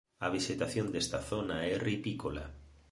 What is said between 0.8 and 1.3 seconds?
desta